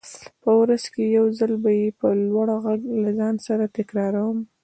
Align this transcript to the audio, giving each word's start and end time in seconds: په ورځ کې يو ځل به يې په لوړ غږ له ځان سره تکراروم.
په 0.43 0.49
ورځ 0.59 0.83
کې 0.93 1.03
يو 1.17 1.25
ځل 1.39 1.51
به 1.63 1.71
يې 1.79 1.87
په 1.99 2.07
لوړ 2.29 2.47
غږ 2.65 2.81
له 3.03 3.09
ځان 3.19 3.35
سره 3.47 3.63
تکراروم. 3.77 4.37